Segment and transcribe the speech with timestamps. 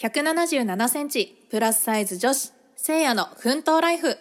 [0.00, 4.16] 177センチプラスサイズ女子せいやの奮闘ライフ。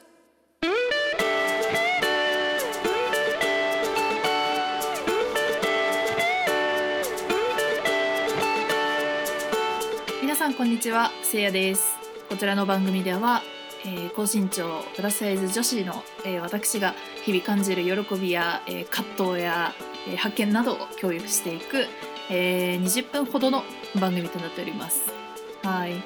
[10.23, 11.95] 皆さんこんにちはせいやです。
[12.27, 13.43] こちらの番組では、
[13.85, 19.75] えー高身長プラスサイズ女子の、えー私が日々感じる喜びや、えー葛藤や、
[20.07, 21.85] えー発見などを共有していく、
[22.31, 23.61] えー20分ほどの
[24.01, 25.26] 番組となっております。
[25.67, 26.01] はい、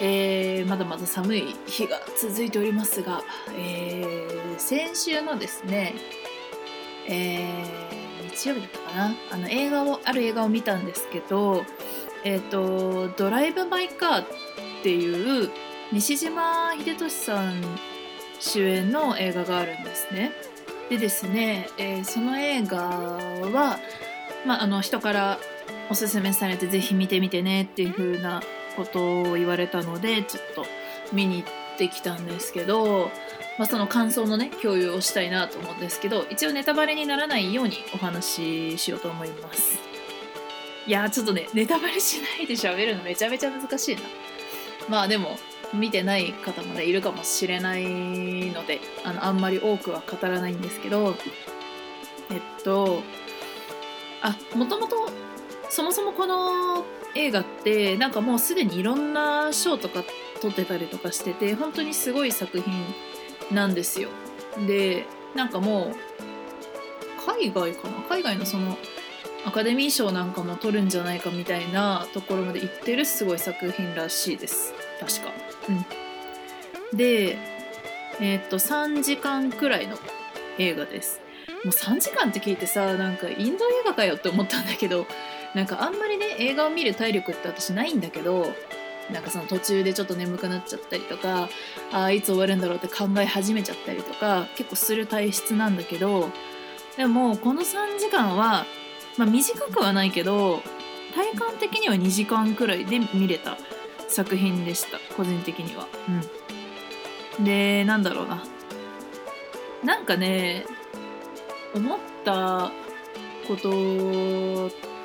[0.00, 3.22] えーまだまだ寒い日が続いておりますが、
[3.56, 5.94] えー先週のですね、
[7.06, 11.64] えー日曜日だったかなあの映画をある映画を見たんですけど
[12.24, 14.26] えっ、と「ドライブ・マイ・カー」っ
[14.82, 15.50] ていう
[15.92, 17.62] 西島秀俊さん
[18.40, 20.32] 主演の映画があるんですね。
[20.90, 23.78] でですね、えーその映画は、
[24.44, 25.38] まあ、あの人から
[25.88, 28.42] おすすめされてぜひ見てみてねっていう風な
[28.76, 30.66] ことを言われたのでちょっと
[31.12, 33.10] 見に行ってきたんですけど、
[33.58, 39.78] まあ、その感想のね共有をしたいなと思うんですけど一応ネタバレにならないようにお話ししようと思います。
[40.86, 44.02] いやちょっとねネタバレしないで喋るのめちゃめちゃ難しいな。
[44.88, 45.36] まあでも
[45.74, 47.84] 見てない方もねいるかもしれない
[48.50, 51.16] のであのあんまり多くは語らないんですけど
[52.30, 53.02] えっと
[54.22, 55.10] あもともと
[55.68, 56.84] そもそもこの
[57.16, 60.04] 映画ってなんかもうすでにいろんな賞とか
[60.40, 62.74] 取ってたりとかしてて本当にすごい作品
[63.54, 64.10] なんですよ。
[64.66, 65.96] でなんかもう
[67.26, 68.02] 海外かな？
[68.08, 68.76] 海外のその
[69.44, 75.32] アカデミー賞なんかも取るんじゃないかみたいなところまで行ってるすごい作品らしいです確か。
[75.68, 77.38] うん、で
[78.20, 79.96] えーっと3時間くらいの
[80.58, 81.20] 映画です。
[81.64, 85.06] もう3時間って聞いてさなんかインド映画かよって思ったんだけど
[85.56, 88.46] なんかあんまりね映画を見る体力って私ないんだけど
[89.10, 91.48] なんかその途中でちょっと眠くなっちゃったりとか
[91.92, 96.28] あーいつ終わるんだろうって考え始めちゃったりとか結構する体質なんだけど
[96.98, 98.66] でもこの3時間は、
[99.16, 100.60] まあ、短くはないけど
[101.14, 103.56] 体感的には2時間くらいで見れた
[104.08, 105.88] 作品でした個人的には。
[107.38, 108.44] うん、でなんだろうな
[109.82, 110.66] なんかね
[111.74, 112.70] 思った
[113.48, 114.95] こと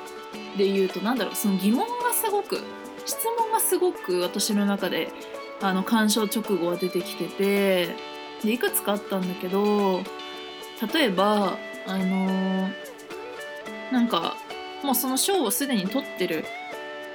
[0.56, 2.58] で言うとなんだろうその疑問がすごく
[3.04, 5.12] 質問がすごく私の中で
[5.60, 7.96] あの鑑賞直後は出てきてて
[8.42, 10.00] でいくつかあったんだけど
[10.92, 11.56] 例えば
[11.86, 12.68] あの
[13.90, 14.36] なんか
[14.82, 16.44] もうその賞をすでに取ってる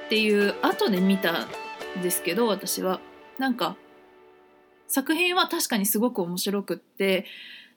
[0.06, 3.00] っていう後で見たんですけど私は。
[3.38, 3.76] なんか
[4.88, 7.24] 作品は確かにすごく面白くって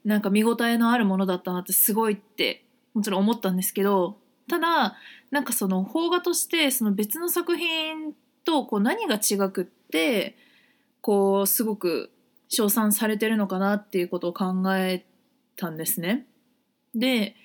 [0.04, 4.18] なんか見応えのあるものだったなってすごいってもちろん思ったんですけど
[4.52, 4.98] ただ
[5.32, 8.14] なんかその邦画としてその別の作品
[8.44, 10.36] とこう何が違くって
[11.00, 12.12] こうすごく
[12.50, 15.06] 称賛されてるのかなっていうことを考え
[15.56, 16.26] たんですね。
[16.94, 17.38] で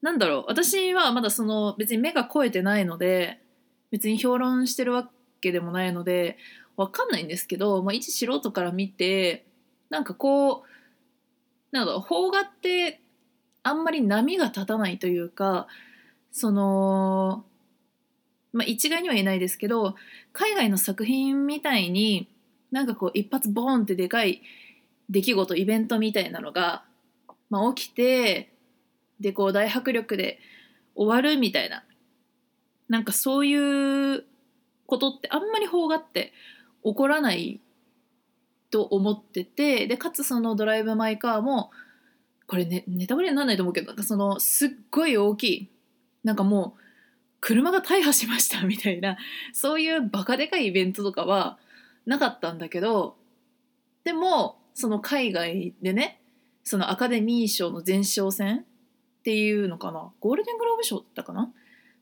[0.00, 3.42] なんだろう私はまだその別に目が肥えてないので
[3.90, 5.10] 別に評論してるわ
[5.42, 6.38] けでもないので
[6.78, 9.44] わかんないんですけど、まあ、一素人から見て
[9.90, 10.62] なんかこう
[11.70, 13.01] なんだろう邦画って
[13.62, 15.66] あんまり波が立たないというか
[16.32, 17.44] その、
[18.52, 19.94] まあ、一概には言えないですけど
[20.32, 22.28] 海外の作品みたいに
[22.70, 24.42] なんかこう一発ボーンってでかい
[25.10, 26.84] 出来事イベントみたいなのが、
[27.50, 28.52] まあ、起きて
[29.20, 30.40] でこう大迫力で
[30.94, 31.84] 終わるみたいな
[32.88, 34.24] なんかそういう
[34.86, 36.32] ことってあんまり邦画って
[36.82, 37.60] 起こらない
[38.70, 41.70] と思っててでかつその「ドライブ・マイ・カー」も
[42.52, 45.70] これねネタバレにならないと思うけどなんかそのすっごい大きい
[46.22, 46.80] なんかもう
[47.40, 49.16] 車が大破しましたみたいな
[49.54, 51.58] そういうバカでかいイベントとかは
[52.04, 53.16] なかったんだけど
[54.04, 56.20] でもその海外でね
[56.62, 61.50] そのアカデミー賞の前哨戦っていうのかなゴールデングローブ賞だったかな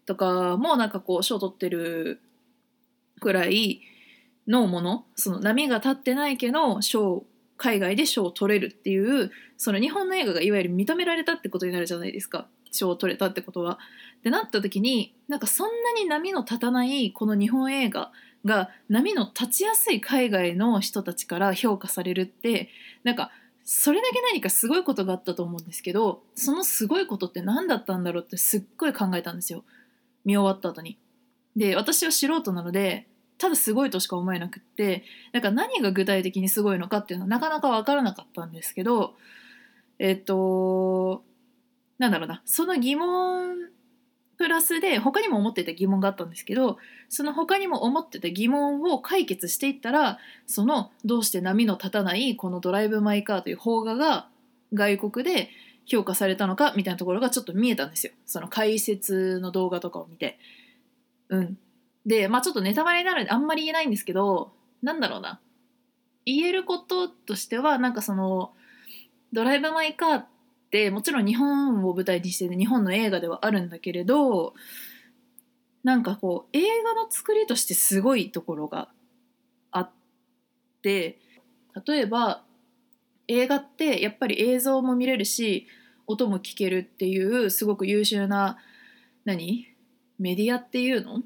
[0.05, 2.21] とかもなんかこう賞取ってる
[3.21, 3.83] くらい
[4.49, 7.23] のものその波が立ってないけど賞
[7.61, 13.79] 海外で賞を取れるっていうその日本の映画がいわゆる認められたってことになるじゃないですか賞を取れたってことは。
[14.21, 18.13] ってなった時になんかそんなに波の立たないこの日本映画
[18.47, 22.71] が波の立ちやすい海外の人たちから評価されるって
[23.05, 23.31] なんか
[23.65, 29.65] それだけ何かすごいことがあったと思うんですけどそのすごいことって何だったんだろうってすっごい考えたんですよ
[30.25, 30.99] 見終わった後に。
[31.57, 33.07] で私は素人なので
[33.41, 35.03] ただすごいとしか思えなくって
[35.33, 39.15] だから何が具体的にすごいのかっていうのはなかなか分からなかったんですけど
[39.99, 41.25] えっと
[41.99, 42.43] なんだろうな。
[42.45, 43.57] その疑問
[44.37, 46.79] プラスで他にも思ってた疑問があったんですけど
[47.09, 54.29] その他にも思ってた疑問を解決していったらそのどうして波の立たないこの「ドライブ・マイ・カー」という邦画が
[54.73, 55.51] 外国で
[55.87, 58.13] 評価されたのかみたいなところがちょっと見えたんですよ。
[58.27, 60.39] その解説の動画とかを見て。
[61.29, 61.59] うん、
[62.07, 64.53] でまあちょっとネタバレになるんであんまり言えないんですけど
[64.83, 65.41] なんだろうな。
[66.27, 68.53] 言えることとしてはなんかその
[69.33, 70.27] 「ドライブ・マイ・カー」っ
[70.71, 74.55] てもちろん日本を舞台にしてる日本の映画ではあるんだけれど
[75.83, 78.91] なんかこう映画の作りとしてすごいところが
[79.73, 79.91] あっ
[80.83, 81.19] て
[81.87, 82.45] 例えば
[83.29, 85.67] 映画ってやっぱり映像も見れるし
[86.07, 88.59] 音も聞けるっていうすごく優秀な
[89.25, 89.67] 何？
[90.19, 91.23] メディアっていうの？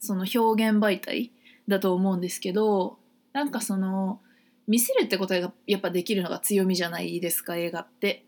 [0.00, 1.32] その表現媒体
[1.68, 2.98] だと思うんですけど
[3.32, 4.20] なんかその
[4.66, 8.24] 見せるってことがやっぱできるのが強みじゃないですか映画って。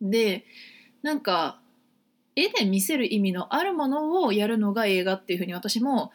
[0.00, 0.44] で
[1.02, 1.60] なんか
[2.34, 6.12] 絵で見せる意味のあるものをやるのが映画っていうふうに私も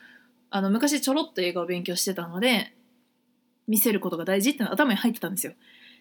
[0.49, 2.73] あの昔ちょろっと映画を勉強してたので
[3.67, 5.53] 見せることが大事っての頭に入ってたんですよ。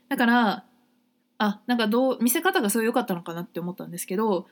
[0.08, 0.64] だから
[1.38, 4.46] あなんかどう見せ方がすごい良かったのかなって思ったんですけど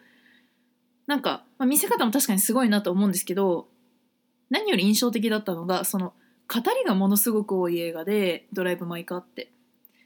[1.06, 3.68] なんか、まあ、見せ方も確かにすごいなと思うんですけど
[4.54, 6.12] 何より印象的だったのがその
[6.48, 9.50] 語りがものすごく多い映画で「ドライブ・マイ・カー」って。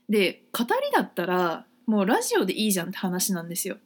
[0.09, 3.77] で語りだったらもうラジオでいいじゃんって話なんですよ。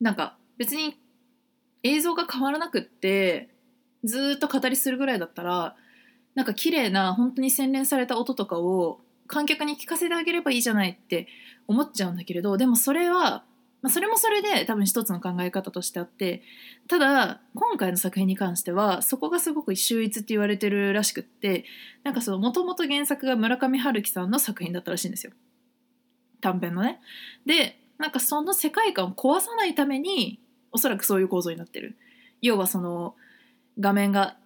[0.00, 0.98] なんか別に
[1.84, 3.50] 映像が変わらなくって
[4.02, 5.76] ずっと語りするぐらいだったら
[6.34, 11.28] なんか綺麗な本当に洗練された音とかを観客に聞かせてあげればいいじゃないって
[11.68, 13.44] 思っちゃうんだけれどでもそれは
[13.82, 16.42] まあ、それもそれで多分一つの考え方としてあって
[16.86, 21.64] ただ今回の作品に関してはそこがすごく秀逸って言われてるらしくって
[22.04, 25.32] なんかそのもともと原作が村上春樹さんの作品だったらしいんですよ
[26.40, 27.00] 短編のね。
[27.46, 30.40] でなんかその世界観を壊さないために
[30.72, 31.96] おそらくそういう構造になってる。
[32.40, 33.14] 要はその
[33.78, 34.36] 画面が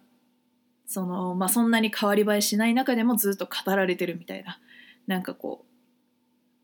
[0.85, 4.59] その、まあ、そんなに変わり映えしない中でもずっと語られてるみたいな
[5.07, 5.65] なんかこう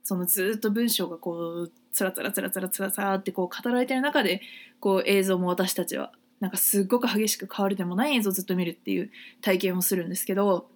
[0.03, 4.41] そのずっと文章がこうつらつらつらつらつらつらってこう語られてる中で
[4.79, 9.11] こう映像も私たちはなんかすっごく激しく変わるでもない映像をずっと見るっていう
[9.41, 10.67] 体験をするんですけど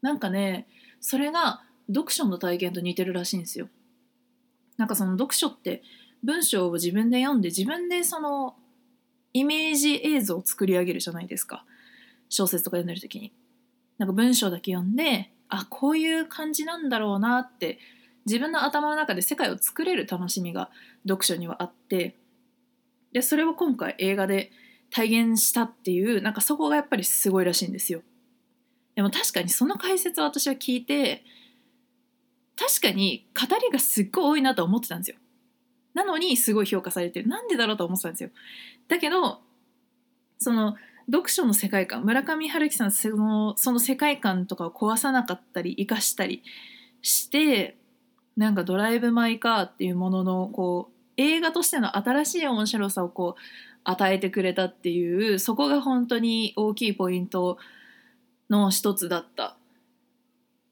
[0.00, 0.66] なんかね
[1.00, 3.68] それが読書の体験と似てるらしいんですよ。
[4.78, 5.82] なんかその読書って
[6.22, 8.54] 文章を自分で読んで自分でその
[9.32, 11.64] イメージ映像を作り上げるじゃないですか
[12.28, 13.32] 小説とか読んでる時に。
[13.98, 17.78] なんか文章だけ読んであこういう感じなんだろうなって
[18.26, 20.70] 自分の頭の中で世界を作れる楽しみが
[21.06, 22.16] 読書にはあって
[23.12, 24.50] でそれを今回映画で
[24.90, 28.02] 体現したっていうなんかそこがやっぱりすごいらしいんですよ。
[28.94, 31.24] でも確かにその解説を私は聞いて
[32.56, 35.16] 確かに語りがすっごい多いなと思ってたんですよ。
[35.94, 38.30] なのにすごい評価されてるなんでだろうと思ってたんですよ。
[38.88, 39.40] だけど
[40.38, 40.76] その
[41.10, 46.42] 読書の世界観村上春樹さんそのその世界観とかを壊さなかったり生かしたり
[47.00, 47.76] して
[48.36, 53.40] なんか「ドライブ・マイ・カー」っていうもののこう映画としての新しい面白さをこう
[53.84, 57.58] 与えてくれたっていうそこが本当に大きいポイント
[58.48, 59.56] の一つだった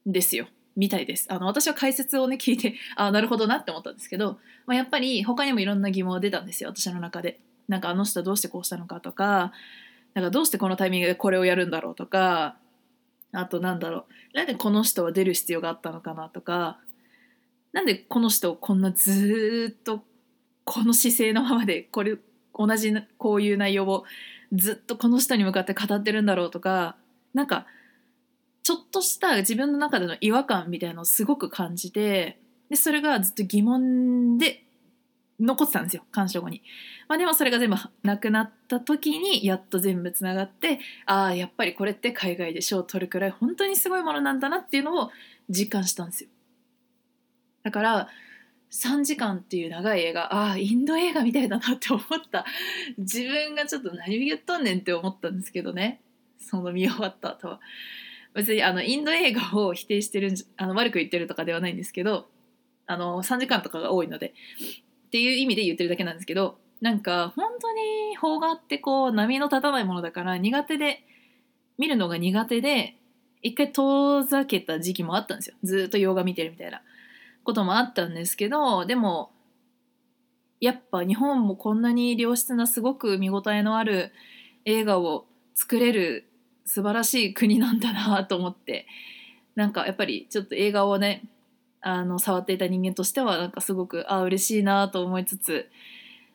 [0.09, 0.47] んですよ。
[0.77, 7.41] みたいですあの私は解説をね聞いてあなるほどなって思ったんですけど、まあ、やっぱり他にもいろんな疑問が出たんですよ私の中で。
[7.69, 9.53] なんかあの人はどうしてこうしたのかとか
[10.15, 12.57] なんかどうしてこのタイミングでこれをやるんだろうとか
[13.33, 16.79] あとなんだろうなんでこの人は出る必要があったのかなとか
[17.73, 20.03] なんでこの人こんなずっと
[20.65, 22.17] この姿勢のままでこれ
[22.55, 24.05] 同じこういう内容を
[24.53, 26.97] ずっとこの人に向かって語ってるんだろうとか
[27.35, 27.67] なんか
[28.62, 34.65] ちょっとした自分の中での違和感みたいなのをすごく感じてでそれがずっと疑問で
[35.41, 36.62] 残ってたんですよ鑑賞後に。
[37.09, 45.11] まあ、でもそれが全部なくなった時にやっと全部つながってああやっぱりこれって海外で賞を取るくらい本当にすごいものなんだなっていうのを
[45.49, 46.31] 実感したんですよ。
[47.62, 48.09] だから
[48.71, 52.45] 3時間っていう長い映画ああインド映画みたいだなって思った。
[52.99, 56.00] 自分がちょっと何言っとんねんって思ったんですけどね。
[56.38, 57.61] その見終わった後は。
[58.35, 62.29] 別にあのインド映画を否定してるあの悪く言ってるとかではないんですけど
[62.87, 64.35] あの3時間とかが多いので。
[65.09, 71.02] っていう意味で言ってるだけなんですけどなんか本当に邦画ってこう波の立たないものだから苦手で
[71.79, 72.97] 見るのが苦手で
[73.43, 75.57] 一回遠ざけた時期もあったんですよ。
[75.64, 76.83] ずっと洋画見てるみたいな。
[77.44, 79.30] こともあったんですけどでも
[80.61, 84.12] やっぱ日本もこんなに良質なすごく見応えのある
[84.64, 86.26] 映画を作れる
[86.64, 88.87] 素晴らしい国なんだなと思って
[89.56, 91.25] なんかやっぱりちょっと映画をね
[91.80, 95.70] あの触っていた人間としてはなんかすごくあ嬉しいなと思いつつ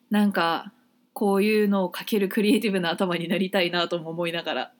[0.09, 0.71] なんか
[1.13, 4.71] こういうのを書けるクリエイティブな頭になりたいなとも思いながら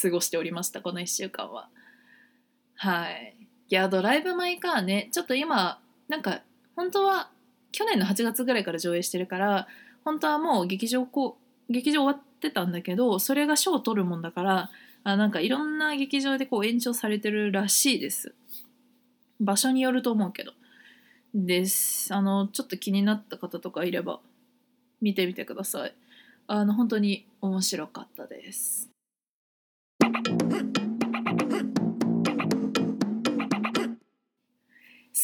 [0.00, 1.68] 過ごしておりましたこの1週間は。
[2.76, 3.41] はい。
[3.72, 5.08] いやドライブ・マイ・カーね。
[5.12, 6.42] ちょっと今なんか
[6.76, 7.30] 本当は
[7.72, 9.66] 去年の8月ぐらいから上映してるから
[10.04, 11.38] 本当はもう劇場こ
[11.70, 14.70] う劇場終わってたんだけどそれが賞を取るもんだから
[15.04, 18.34] あなんかいろんな劇場でこう延長されてるらしいです。
[19.40, 20.52] 場所によると思うけど。
[21.34, 22.12] です。
[22.12, 24.20] あのちょっと気になった方とかいれば
[25.00, 25.94] 見てみてください。
[26.46, 28.90] あの本当に面白かったです。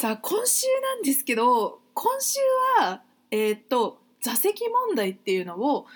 [0.01, 2.39] さあ今週なんですけど今週
[2.79, 3.03] は
[3.33, 5.87] えっ、と座席問題っていうのを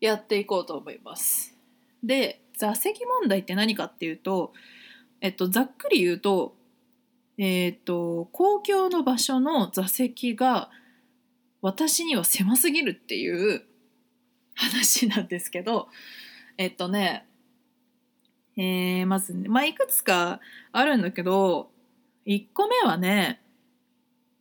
[0.00, 1.52] やっていこうと思います。
[2.04, 4.52] で座席問題って何かっていうと
[5.20, 6.54] えっとざっくり言うと
[7.36, 10.70] えっと公共の場所の座席が
[11.62, 13.64] 私には狭すぎるっていう
[14.54, 15.88] 話なんですけど
[16.58, 17.26] えっとね
[18.56, 20.38] えー、まずね、まあ、いくつか
[20.70, 21.72] あるんだけど
[22.26, 23.40] 1個目はね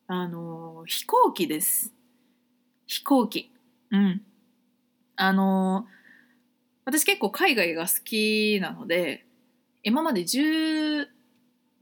[0.08, 1.94] あの飛行機です。
[2.86, 3.52] 飛行機。
[3.92, 4.22] うん。
[5.16, 5.86] あの
[6.86, 9.26] 私結構海外が好きなので
[9.84, 11.08] 今まで10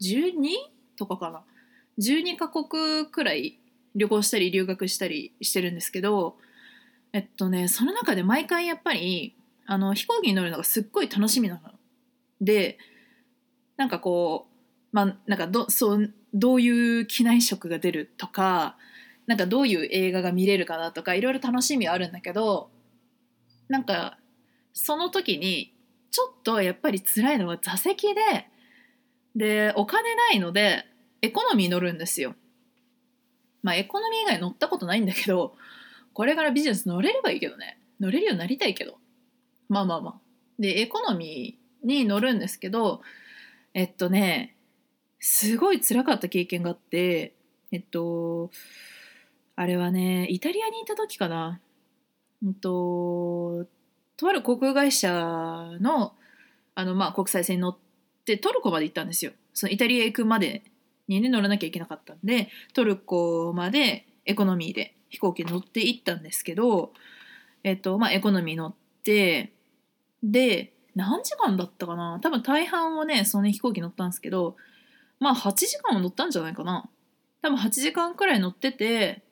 [0.01, 0.33] 12
[0.95, 1.43] とかかな。
[1.99, 3.59] 12カ国くらい
[3.95, 6.37] 旅行したり留学したりしてるんですけど
[7.11, 11.61] えっとねその中で毎回やっぱりあの飛行機に乗るのがすっごい楽しみなの。
[12.39, 12.77] で
[13.75, 14.48] なんかこう
[14.91, 18.77] まあなんかどそうどういう機内食が出るとか
[19.27, 22.69] なんかどういう映画が見れるかなとかいろいろ楽しみはあるんだけど
[23.67, 24.17] なんか
[24.73, 25.73] その時に
[26.11, 28.21] ちょっとやっぱり辛いのは座席で
[29.35, 30.85] でお金ないので
[31.21, 32.35] エコノミー乗るんですよ。
[33.61, 35.55] まあエコノミー以外乗ったことないんだけど
[36.13, 37.79] これからビジネス乗れればいいけどね。
[37.99, 38.97] 乗れるようになりたいけど。
[39.67, 40.19] まあまあまあ。
[40.57, 43.01] でエコノミーに乗るんですけど
[43.73, 44.55] えっとね
[45.19, 47.33] すごい辛かった経験があって
[47.71, 48.51] えっと
[49.55, 51.59] あれはねイタリアにいた時かな。
[52.41, 53.65] うんと
[54.15, 55.11] とある航空会社
[55.81, 56.13] の
[56.75, 57.77] あの、まあ、国際線に乗っ
[58.25, 59.31] てトルコまで行ったんですよ。
[59.53, 60.63] そのイタリア行くまで
[61.09, 66.93] にね乗らなきゃいけなかったんでトルコまでエコノミーで飛行機に乗って行ったんですけど
[67.63, 68.73] えっとまあエコノミー乗っ
[69.03, 69.51] て
[70.23, 72.19] で何時間だったかな。
[72.21, 74.55] 多分大半をねその、ね、飛行機乗ったんですけど
[75.19, 76.89] まあ8時間は乗ったんじゃないかな
[77.41, 79.23] 多分8時間くらい乗ってて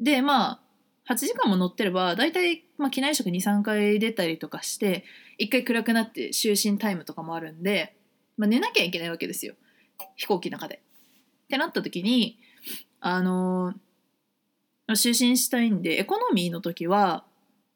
[0.00, 0.60] でまあ
[1.08, 5.04] 8時間も乗ってれば大体、まあ、機内食23回出たりとかして
[5.40, 7.96] 1回暗くなって就寝タイムとかもあるんで、
[8.36, 9.54] まあ、寝なきゃいけないわけですよ
[10.16, 10.76] 飛行機の中で。
[10.76, 12.38] ってなった時に
[13.00, 17.24] あのー、就寝したいんでエコノミーの時は、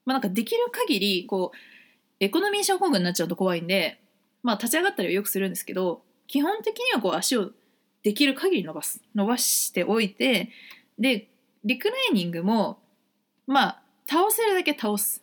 [0.05, 1.57] まあ、なんかできる限りこう
[2.21, 4.01] エコノミー症候群になっちゃうと怖いんで、
[4.43, 7.51] まあ、立ち上がったりはよくするんですけど基本的にはこう足を
[8.03, 9.01] できる限り伸ばす。
[9.15, 10.51] 伸ばしておいて
[10.99, 11.29] で
[11.65, 12.79] リクライニングも
[13.47, 15.23] まあ倒せるだけ倒す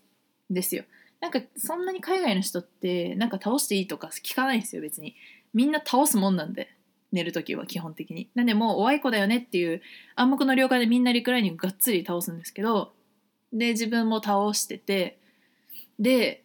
[0.49, 0.83] ですよ。
[1.19, 5.15] なんかそんなに海外の人ってなんか倒していいとか聞かないんですよ別に。
[5.53, 6.69] みんな倒すもんなんで
[7.11, 8.29] 寝る時は基本的に。
[8.35, 9.81] なんでもうおあいこだよねっていう
[10.15, 12.93] 暗黙の了解でみんなリクライニングがっつり倒すんですけど
[13.51, 15.19] で自分も倒してて
[15.99, 16.43] で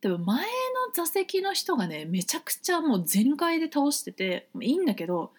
[0.00, 0.46] 多分前
[0.92, 5.32] 座席の人がねめちゃくちゃもう全開で倒してていいんだけど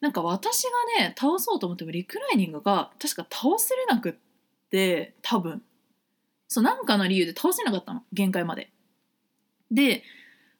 [0.00, 0.70] なんか私が
[1.02, 4.14] ね倒そうと思ってもリクライニングが確か倒せれなくっ
[4.70, 5.62] て多分
[6.46, 8.70] そうなんかの理由で倒せなかったの限界まで。
[9.70, 10.02] で、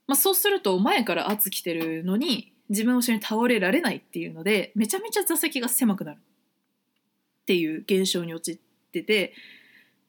[0.07, 8.59] まあ、そうすると前から圧来てるのに自分を後ろに倒れられないっていうのでめちゃめちゃ座席が狭くなるっていう現象に陥っ
[8.93, 9.33] てて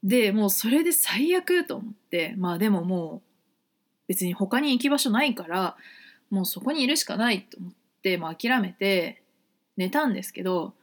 [0.03, 3.28] でもうそれで最悪と思ってまあでももう
[4.09, 5.77] 別に他に行き場所ないから
[6.31, 9.21] もうそこにいるしかないと思って、まあ、諦めて
[9.77, 10.73] 寝たんですけど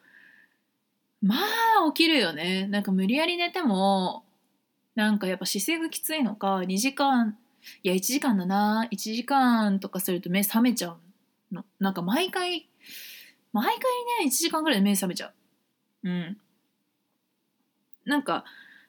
[1.21, 2.68] まあ起きるよね。
[2.68, 4.25] なんか無理やり寝ても
[4.95, 7.37] なんかやっぱ姿勢がきついのか2時間
[7.83, 10.90] いや1時間だな1時間とかすると目覚めちゃ
[11.50, 11.64] うの。
[11.80, 12.68] なんか毎回
[13.52, 13.75] 毎回
[14.25, 15.33] ね1時間ぐらいで目覚めちゃ
[16.04, 16.09] う。
[16.09, 16.38] うん。
[18.04, 18.45] なんか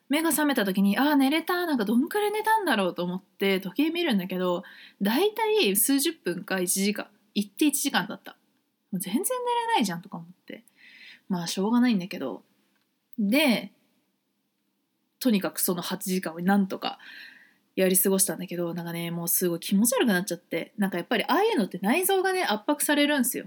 [0.08, 4.62] 目が覚めた時にああ寝れたなんかどんくらい寝たんだろうと思って時計見るんだけど
[5.02, 8.36] 大体数十分か1時間行って1時間だった。
[8.92, 9.24] 全然寝れ
[9.74, 10.64] ないじゃんとか思って。
[11.28, 12.42] まあしょうがないんだけど。
[13.18, 13.72] で
[15.20, 16.98] とにかくその8時間をなんとか
[17.74, 23.46] やり過ごしたんだけどなんかねもうすごい気持ち悪くなっちゃってなんかやっぱりああいうのって内臓がね圧迫されるんですよ。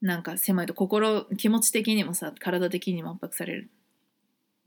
[0.00, 3.70] なんか狭いと心気持ち的にもさ体的にも圧迫される。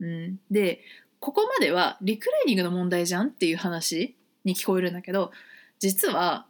[0.00, 0.80] うん、で
[1.20, 5.32] ここまではリクライニングの問題じゃんっていう話に聞こえるんだけど
[5.78, 6.46] 実は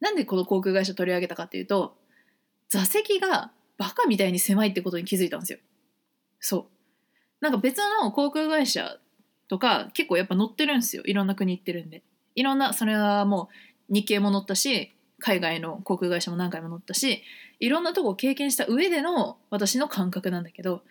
[0.00, 1.96] なんでこの航空会社取り上げたかっていうと
[2.68, 5.58] 座席がバカみたいに狭いってことに気づいたんですよ。
[6.38, 6.64] そう。
[7.40, 8.98] なんか別の航空会社
[9.48, 11.02] とか結構やっぱ乗ってるんですよ。
[11.06, 12.02] いろんな国行ってるんで。
[12.34, 13.48] いろんなそれはも
[13.90, 17.22] う日系も乗ったし海外の航空会社も何回も乗ったし
[17.58, 20.82] いろんなとこを経験した上での私の感覚なんだけど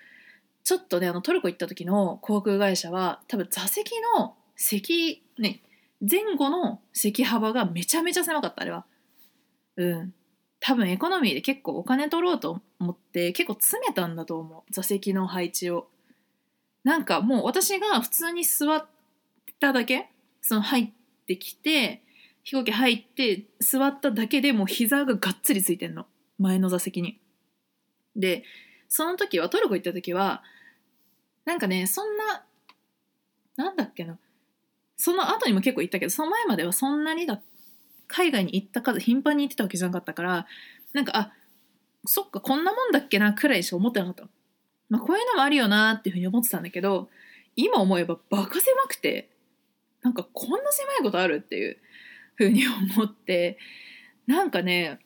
[0.63, 5.61] ちょっとねあのトルコ行った時の航空会社は多分座席の席ね
[6.01, 8.85] 前後の席幅がめちゃめちゃ狭かったあれは。
[9.75, 10.13] うん。
[10.61, 15.87] 多分エコノミーで結構お金取ろうと思って結構詰めたんだと思う座席の配置を。
[16.83, 18.85] なんかもう私が普通に座っ
[19.59, 20.09] ただけ
[20.41, 20.89] その入っ
[21.27, 22.01] てきて
[22.43, 26.05] 飛行機入って座っただけでもう膝ががっつりついてんの。
[26.37, 27.19] 前の座席に。
[28.15, 28.43] で
[28.89, 30.43] その時はトルコ行った時は
[31.45, 32.43] なんかねそんな
[33.55, 34.17] なんだっけな
[34.97, 37.39] その後にも結構行ったけどその前まではそんなにだ
[38.07, 40.47] 海外に行った数頻繁に行ってたわけじゃなかったから
[40.93, 41.31] なんかあ
[42.05, 44.27] そっかこんなもんだっけなくらいしか思ってなかった。
[44.89, 47.09] まあこういうのもあるよなっていうふうに思ってたんだけど
[47.55, 49.29] 今思えばバカ狭くて
[50.01, 51.77] なんかこんな狭いことあるっていう
[52.35, 53.57] ふうに思って
[54.25, 54.99] なんかね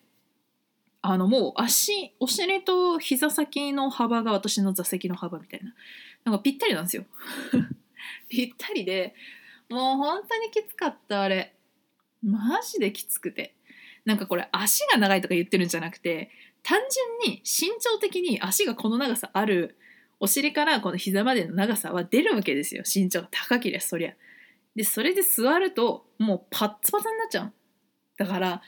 [1.05, 5.73] あのもう足お尻と膝先の幅が私の座席の幅みたいな。
[6.23, 7.03] なんかぴったりなんですよ。
[8.29, 9.13] ぴったりで
[9.69, 11.53] もう本当にきつかったあれ。
[12.23, 13.53] マジできつくて。
[14.05, 16.29] なんかこれ足が長いとか言ってるんじゃなくて
[16.61, 16.79] 単
[17.23, 19.77] 純に身長的に足がこの長さある
[20.19, 22.83] お尻からこの膝までの長さは出るわけですよ。
[22.85, 24.13] 身長が高ければそりゃ。
[24.73, 27.53] でそれで座るともうパッツパツになっちゃう。
[28.17, 28.61] だから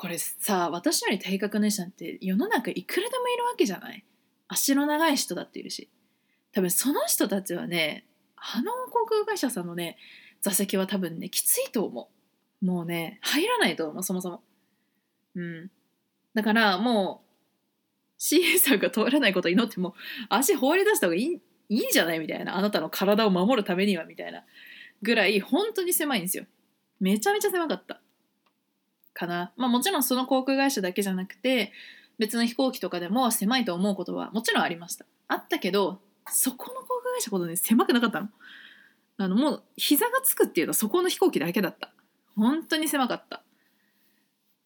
[0.00, 4.04] これさ私より体格のいい人なんて世の中いくらでもいるわけじゃない？
[4.46, 5.90] 足の長い人だっているし。
[6.52, 9.96] 多分その人たちはねあの航空会社さんのね
[10.40, 12.10] 座席は多分ねきついと思
[12.62, 12.64] う。
[12.64, 14.40] もうね入らないと思うそもそも。
[15.34, 15.68] うん。
[16.32, 17.24] だからも
[18.16, 19.94] う CA さんが通らないこと祈っても
[20.28, 22.56] 足放り出した方がいいいいんじゃないみたいな。
[22.56, 24.44] あなたの体を守るためにはみたいな。
[25.02, 26.44] ぐらい本当に狭いんですよ。
[27.00, 28.00] めちゃめちゃ狭かった。
[29.18, 29.52] かな。
[29.56, 31.72] まあもちろんその航空会社だけじゃなくて
[32.18, 35.04] 別の飛行機とかでも狭いと思うことはもちろんありました。
[35.26, 36.00] あったけど
[36.30, 38.28] そこの航空会社ほどね狭くなかったの。
[39.20, 41.92] あのもう膝がつくっていうのはそこの飛行機だけだった。
[42.36, 43.42] 本当に狭かった。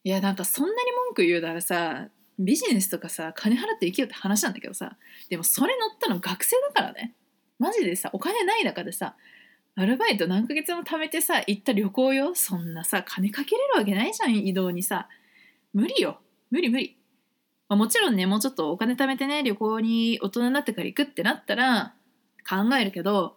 [0.03, 4.97] いやなんかそんなに文句言うならさビジネスとかさ金払って行けようって話なんだけどさ
[5.29, 7.13] でもそれ乗ったの学生だからね
[7.57, 9.15] マジでさお金ない中でさ
[9.75, 12.35] アルバイト何ヶ月も貯めてさ行った旅行よ。
[12.35, 15.07] そんなさ金かけれるわけないじゃん移動にさ。
[15.73, 16.19] 無理よ。
[16.51, 16.97] 無理無理、
[17.67, 21.95] まあ、もちろんねもうちょっとお金貯めてね旅行に大人になってから行くってなったら
[22.47, 23.35] 考えるけど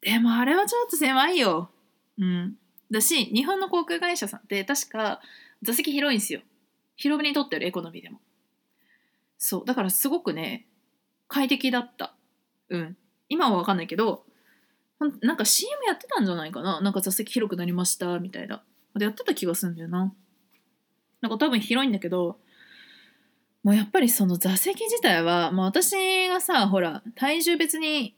[0.00, 1.70] でもあれはちょっと狭いよ。
[2.18, 2.56] うん。
[2.90, 5.20] だし日本の航空会社さんって確か
[5.62, 6.40] 座席広いんですよ。
[6.96, 8.20] 広めにとってるエコノミーでも。
[9.36, 9.64] そう。
[9.66, 10.66] だからすごくね
[11.28, 12.14] 快適だった。
[12.70, 12.96] うん。
[13.28, 14.24] 今は分かんないけど
[15.22, 16.80] なんか CM やってたんじゃないかな？
[16.80, 18.62] なんか座席広くなりましたみたいな。
[18.94, 20.12] でやってた気がするんだよな。
[21.20, 22.38] なんか多分広いんだけど、
[23.62, 28.16] もうやっぱりその座席自体は、まあ、私がさ、ほら、体重別に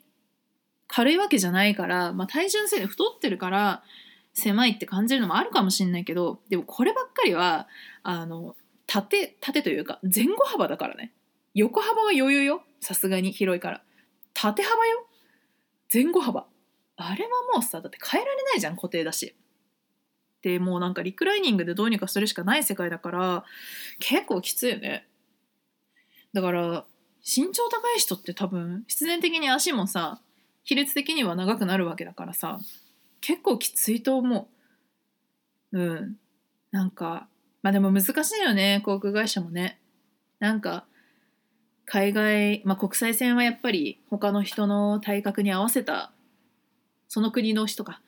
[0.87, 3.83] 軽いわけじゃないから、まあ、体重のせいで太ってるから
[4.35, 7.69] 狭いって感じるのもあるかもしれないけど、でもこればっかりは、
[8.03, 11.13] あの、縦、縦というか前後幅だからね。
[11.55, 12.63] 横幅は余裕よ。
[12.81, 13.83] さすがに広いから。
[14.35, 15.07] 縦幅よ。
[15.93, 16.47] 前後幅。
[16.97, 19.35] あれはもうさだって変えられないじゃん固定だし。
[20.43, 23.45] でもうなんかリクライニングでどうにかするしかない世界だから
[24.01, 25.07] 結構きついよね。
[26.33, 26.85] だから
[27.25, 30.21] 身長高い人って多分必然的に足もさ
[30.65, 32.59] 比率的には長くなるわけだからさ
[33.21, 34.49] 結構きついと思
[35.73, 35.79] う。
[35.79, 36.17] うん。
[36.73, 37.29] なんか
[37.63, 39.79] まあでも難しいよね航空会社もね。
[40.41, 40.87] なんか
[41.85, 46.13] 海外、まあ、国際線はやっぱり他の人の体格に合わせた
[47.13, 48.01] その国の人か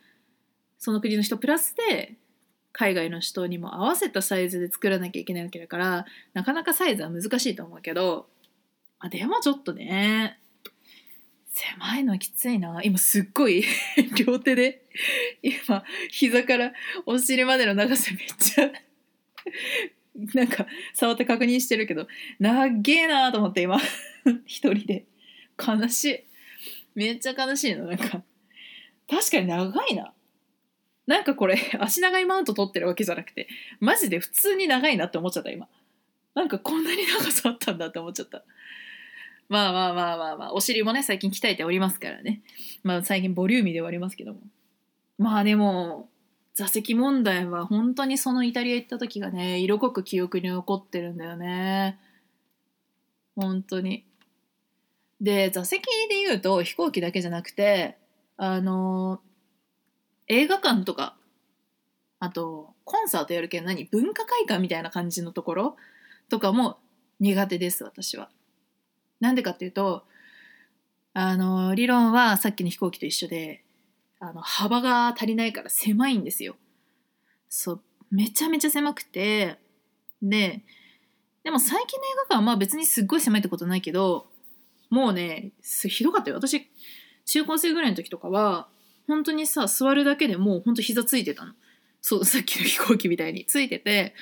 [0.79, 2.15] その国の人プラスで
[2.73, 8.25] 海外の人にも合わせたサイズで作らなきゃいけないわけだからなかなかサイズは難しいと思うけど
[9.01, 10.41] あでもちょっとね
[11.49, 12.81] 狭いのはきついな。
[12.83, 13.63] 今すっごい
[14.27, 14.87] 両手で
[15.43, 16.73] 今膝から
[17.05, 18.73] お尻までの長さめっちゃ
[20.33, 23.79] なんか触って確認してるけど長えなと思って今
[24.47, 25.05] 一人で。
[25.59, 26.25] 悲しい。
[26.95, 28.25] めっちゃ悲しいのなんか。
[29.11, 30.13] 確かに長いな。
[31.07, 33.49] なんかこれ、 足長いマウント取ってるわけじゃなくて、
[33.81, 35.69] マジで普通に長いなって思っちゃった、今。
[36.35, 38.45] なんかこんなに長さあったんだって思っちゃった。
[39.49, 42.43] まあまあまあまあまあお尻もね最近鍛えておりますからね
[42.83, 44.41] まあ最近ボリューミーではありますけども
[45.19, 46.09] まあでも
[46.55, 51.99] 座席問題は本当にそのイタリア行った時がね色濃く記憶に残ってるんだよね
[53.37, 54.05] 本当に
[55.21, 57.97] で座席で言うと飛行機だけじゃなくて
[58.37, 59.21] あの
[60.27, 61.17] 映画館とか
[62.19, 65.77] あとコンサートやるけど何文化会館みたいな感じのところ
[66.29, 66.79] とかも
[67.21, 68.31] 苦手です私は。
[69.21, 70.05] なんでかっていうと
[71.13, 73.63] あの理論はさっきの飛行機と一緒で
[74.19, 76.57] あの幅が足りないから狭いんですよ。
[77.49, 79.59] そうめちゃめちゃ狭くて
[80.23, 80.63] で
[81.45, 84.27] でも最近の映画館はまあ別にすっごい狭いってことないけど
[84.91, 86.69] もうねひどかったよ私
[87.27, 88.69] 中高生ぐらいの時とかは
[89.07, 91.53] 本当にさ座るだけでもう本当膝ついてたの。
[92.01, 93.45] そうさっきの飛行機みたいに。
[93.45, 94.15] ついてて。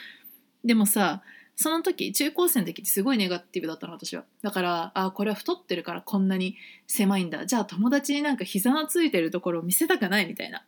[0.64, 1.22] でもさ
[1.56, 4.24] その時中高生の時ってすごいネガティブだったの私は。
[4.42, 7.46] だからあこれは太ってるからこんなに狭いんだ。
[7.46, 10.26] じゃあ友達になんか膝のついてるところを見せたくない？
[10.26, 10.64] みたいな。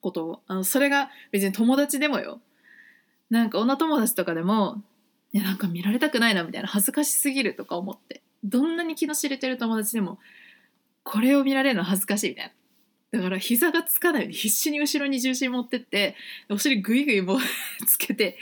[0.00, 0.42] ことを。
[0.46, 2.40] あのそれが別に友達でもよ。
[3.30, 4.82] なんか女友達とかでも
[5.32, 6.68] いやなんか見られたくないなみたいな。
[6.68, 8.22] 恥ずかしすぎるとか思って。
[8.44, 10.18] どんなに気の知れてる友達でも
[11.08, 12.52] これを見られるの恥ずかしいみたい
[13.12, 16.14] なだから膝がつかないように必死に後ろに重心持ってって
[16.50, 17.38] お尻グイグイも
[17.86, 18.36] つけて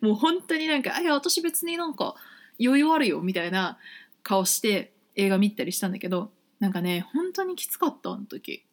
[0.00, 2.14] もう本当になんか「あいや私別になんか
[2.58, 3.76] 余裕あるよ」みたいな
[4.22, 8.64] 顔して映画見たりしたんだけどなんかね本当にきつかったあの時。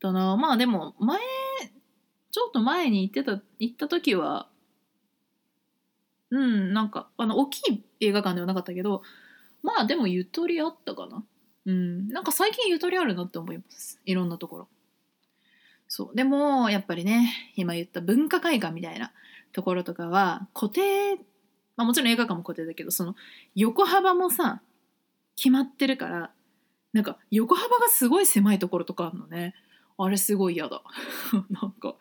[0.00, 1.18] だなまあでも前
[2.30, 4.48] ちょっと前に行ってた行った時は
[6.30, 9.02] うんなんかあの大きい映画館ではなかったけど
[9.62, 11.22] まあでもゆとりあったかな。
[11.66, 14.00] うん、なんか最近ゆとりあるなって思います。
[14.06, 14.68] いろんなところ。
[15.88, 16.16] そう。
[16.16, 19.12] でもやっぱりね今言った文化会館みたいな
[19.52, 21.16] ところとかは固定
[21.76, 23.16] まあもちろん映画館も固定だけどその
[23.54, 24.62] 横幅もさ
[25.36, 26.30] 決まってるから
[26.92, 29.54] なんか横幅がすごい狭いところとかあるのね。
[29.98, 30.82] あれすごい嫌だ。
[31.50, 31.96] なんか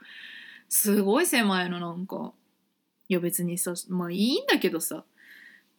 [0.69, 2.34] すごい狭いのなんか。
[3.08, 5.06] いや別にさまあいいんだけどさ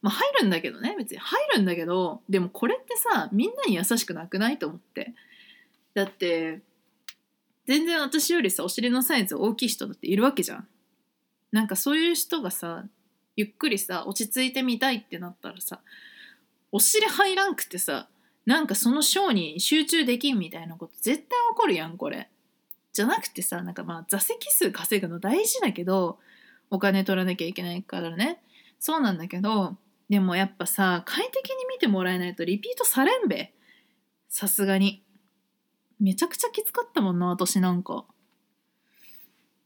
[0.02, 1.18] まあ入るんだけどね別に。
[1.18, 5.14] 入るんだけどでもこれってさみんなに優しくなくないと思って。
[5.94, 6.60] だって
[7.66, 10.68] 全然私よりさお尻のサイズ大きい人だっているわけじゃん。
[11.52, 12.84] なんかそういう人がさ
[13.36, 15.80] ゆっくりさ落ち着いてみたいってなったらさ
[16.72, 18.08] お尻入らんくてさ
[18.44, 22.28] なんかそのショーに集中できんみたいなこと絶対起こるやんこれ。
[22.92, 26.18] じゃなくてさなんかまあ座席数稼ぐの大事だけど
[26.70, 28.40] お金取らなきゃいけないからね。
[28.78, 29.76] そうなんだけど
[30.08, 33.52] でもやっぱさ快適に見てもらえないとリピートされんべ。
[34.28, 35.02] さすがに。
[35.98, 38.04] めちゃくちゃきつかったもんな私なんか。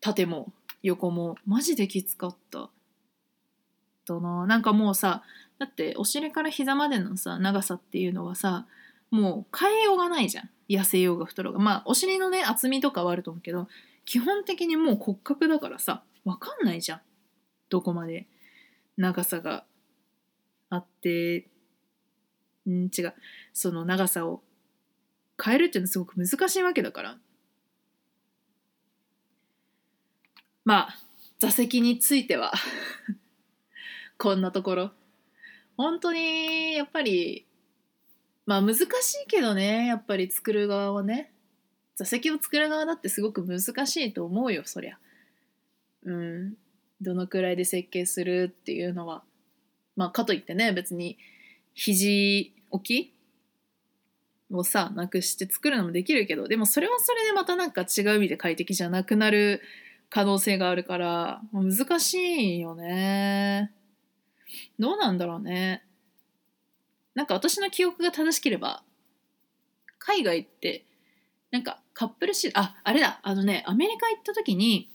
[0.01, 1.37] 縦も横も。
[1.45, 2.71] マジできつかった。
[4.07, 4.47] だな。
[4.47, 5.23] なんかもうさ
[5.59, 8.67] だってお尻から膝までのさ長さっていうのはさ
[9.11, 10.51] もう変えようがないじゃん。
[10.69, 11.59] 痩せようが太ろうが。
[11.59, 13.69] まあお尻のね厚みとかはあると思うけど
[14.07, 17.01] 基本的にもう骨格だからさ分かんないじゃん。
[17.69, 18.27] どこまで
[18.97, 19.65] 長さが。
[20.71, 21.49] あって
[22.69, 23.15] ん違う。
[23.53, 24.43] その長さを
[25.43, 27.19] 変えるっていうのはすごく難しいわけだから。
[30.65, 30.99] まあ
[31.39, 32.53] 座席については
[34.19, 34.93] こんなところ。
[35.77, 37.47] 本当にやっぱり
[38.47, 38.85] まあ難し
[39.25, 41.33] いけどねやっぱり作る側はね。
[41.97, 44.99] 座席を作る側だってすごく難しいと思うよそりゃ。
[46.05, 46.57] うん。
[47.01, 49.23] どのくらいで設計するっていうのは。
[49.97, 51.19] まあかといってね別に
[51.75, 53.15] 肘置き
[54.53, 59.61] をさなくして作るのもできるけどでもそれはそれでまたなんか違う意味で快適じゃなくなる
[60.09, 62.15] 可能性があるから難し
[62.57, 63.73] いよね。
[64.79, 65.85] どうなんだろうね。
[67.15, 68.83] なんか私の記憶が正しければ
[69.99, 70.85] 海外って
[71.51, 74.91] なんかカップルシートああれだあのねアメリカ行った時に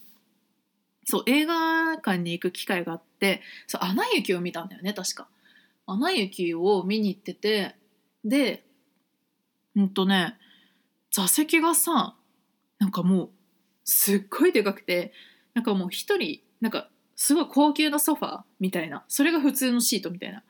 [1.04, 5.28] そう映画館に行く機会があってそうアナ雪を見たんだよね確か。
[5.86, 7.76] アナ雪を見に行ってて
[8.24, 8.64] で
[9.74, 10.36] うんとね
[11.10, 12.14] 座席がさ
[12.78, 13.30] なんかもう
[13.84, 15.12] すっごいでかくて
[15.54, 20.42] なんかもう一人なんかすごい高級なソファーみたいなそれが普通のシートみたいな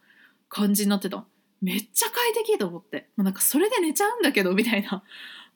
[0.49, 1.25] 感じになってた
[1.61, 3.09] めっちゃ快適と思って。
[3.17, 5.03] もうなんかそれで寝ちゃうんだけどみたいな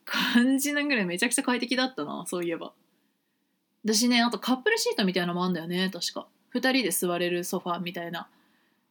[0.05, 2.73] 感じなぐらいめちゃくちゃ快適だったなそういえば。
[3.85, 6.27] 私ねあとカップルシートみたいなのもあんだよね確か。
[6.55, 8.29] 2人で座れるソファーみたいな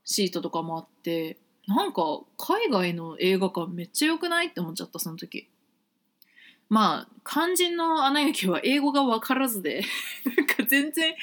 [0.05, 2.01] シートとかもあってなんか
[2.37, 4.47] 海外の映画館めっちゃ良くない？
[4.47, 5.47] って思っちゃったその時。
[6.69, 9.81] まあ肝心の「アナ雪」は英語が分からずで
[10.37, 11.15] なんか全然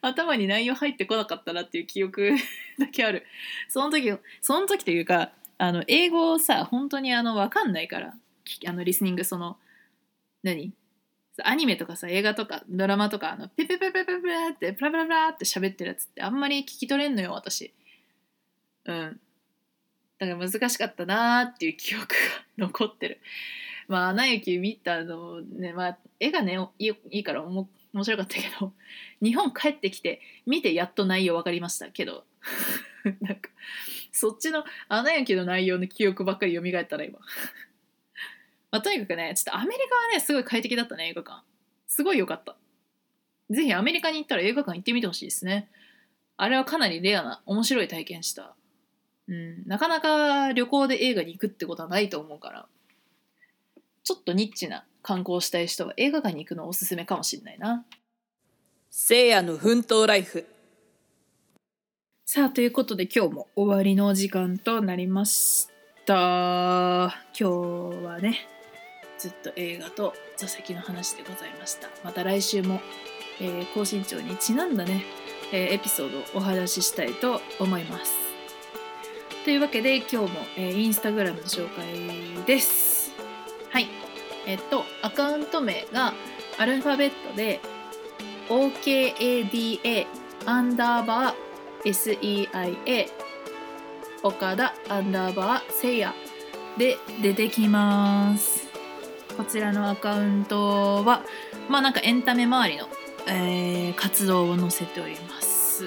[0.00, 2.30] 頭に内容入ってこなかったなっていう記憶
[2.78, 3.26] だけある。
[3.68, 8.14] その時その時というかあの英語をさ本当にあの分かんないから
[8.66, 9.58] あのリスニングその
[10.44, 10.72] 何？
[11.44, 17.72] アニメとかさ映画とかドラマとかあのペペペペペペってプラプラプラって喋ってるやつってあんまり聞き取れんのよ私。
[18.84, 19.20] うん。
[20.18, 22.14] だから難しかったなーっていう記憶が
[22.58, 23.20] 残ってる。
[23.88, 27.68] まあ「アナ雪」見たのねまあ絵がねいいいいから面
[28.02, 28.72] 白かったけど
[29.22, 32.24] 日本帰ってきて見てやっと内容分かりましたけど。
[33.20, 33.50] なんか
[34.12, 37.18] そっちの「アナ雪」の内容の記憶ばっかり蘇ったら今。
[38.72, 41.44] まあ、とにかくね、ちょっとアメリカはね、すごい快適だったね、映画館。
[41.86, 42.56] すごい良かった。
[43.50, 45.68] ぜひアメリカに行ったら映画館行ってみてほしいですね。
[46.38, 48.56] あれはかなりレアな、面白い体験した。
[49.28, 52.66] うん、なかなか旅行で映画に行くってことはないと思うから、
[54.04, 57.84] ちょっとニッチな観光したい人は映画館に行くのおすすめかもしれないな。
[58.90, 60.46] せいやの奮闘ライフ。
[62.24, 65.68] さあ、ということで今日も終わりの時間となりまし
[66.06, 67.14] た。
[67.38, 67.50] 今
[68.00, 68.48] 日はね、
[69.22, 71.88] ずっと映画と座席の話でございました。
[72.02, 72.80] また来週も、
[73.40, 75.04] えー、高身長にちなんだね、
[75.52, 78.12] えー、エピソードをお話ししたいと思います。
[79.44, 83.12] というわけで今日も、えー、インスタグラムの紹介です。
[83.70, 83.86] はい。
[84.44, 86.14] えっとアカウント名が
[86.58, 87.60] アルファベットで
[88.48, 90.06] OKADA
[90.46, 93.06] アンダーバー SEIA
[94.24, 96.12] 岡田アンダーバーせいや
[96.76, 98.61] で出てきます。
[99.36, 101.22] こちらのアカウントは
[101.68, 102.88] まあなんかエンタメ周りの、
[103.28, 105.84] えー、活動を載せております。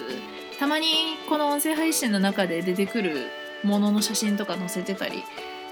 [0.60, 0.88] たまに
[1.30, 3.28] この音声配信の中で出てくる
[3.64, 5.24] ものの写真とか載せてたり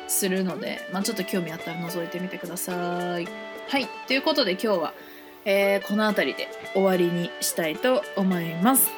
[0.08, 3.28] するので、まあ、ちょっと興味あったら覗いてみてください。
[3.68, 3.88] はい。
[4.08, 4.94] ということで今日は、
[5.46, 8.90] えー、この辺りで終わりにしたいと思います、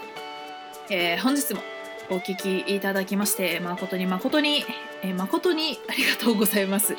[0.89, 1.61] えー、本日も
[2.09, 4.63] お聴きいただきまして誠に誠に、
[5.01, 6.95] えー、誠にありがとうございます。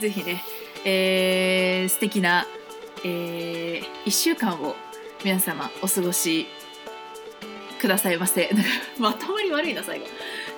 [0.00, 0.42] ぜひね
[0.84, 2.46] えー、素敵な、
[3.04, 4.76] えー、1週間を
[5.24, 6.46] 皆様お過ごし
[7.80, 8.48] くださいませ。
[8.48, 10.06] なんかまとまり悪いな、最後。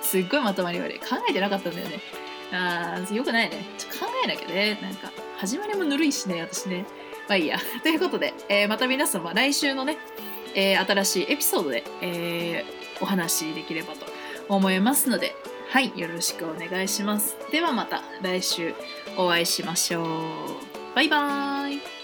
[0.01, 0.99] すっごいまとまり悪い。
[0.99, 1.99] 考えてなかったんだよね。
[2.51, 3.65] あー、よくないね。
[3.77, 4.77] ちょ考えなきゃね。
[4.81, 6.85] なんか、始まりもぬるいしね、私ね。
[7.27, 7.57] まあいいや。
[7.81, 9.97] ということで、えー、また皆様来週のね、
[10.53, 14.05] えー、新しいエピソードで、えー、お話しできればと
[14.49, 15.35] 思いますので、
[15.69, 17.37] はい、よろしくお願いします。
[17.51, 18.75] ではまた来週
[19.17, 20.05] お会いしましょう。
[20.95, 22.00] バイバーイ。